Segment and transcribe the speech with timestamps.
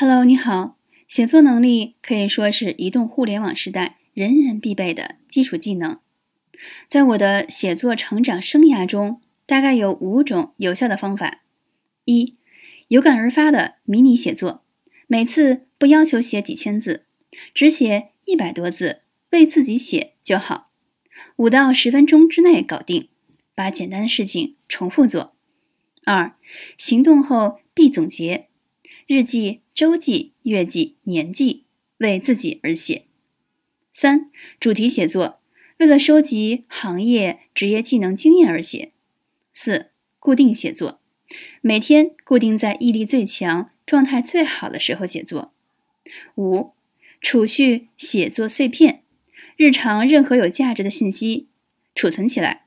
[0.00, 0.78] Hello，你好。
[1.06, 5.98] 写作能力可以说是移动互联网时代人人必备的基础技能。
[6.88, 11.42] 在我的写作成长生涯中，大概有五种有效的方法：
[12.06, 12.34] 一、
[12.88, 14.62] 有感而发的迷你写作，
[15.06, 17.04] 每次不要求写几千字，
[17.52, 20.70] 只写一百多字，为自己写就好，
[21.36, 23.10] 五到十分钟之内搞定，
[23.54, 25.34] 把简单的事情重复做。
[26.06, 26.34] 二、
[26.78, 28.46] 行动后必总结，
[29.06, 31.64] 日记、周记、月记、年记，
[31.98, 33.06] 为自己而写。
[33.92, 35.40] 三、主题写作，
[35.78, 38.92] 为了收集行业、职业技能经验而写。
[39.52, 41.00] 四、固定写作，
[41.60, 45.52] 每天固定在毅力最强、状态最好的时候写作。
[46.36, 46.72] 五、
[47.20, 49.02] 储蓄写作碎片，
[49.56, 51.48] 日常任何有价值的信息
[51.94, 52.66] 储存起来，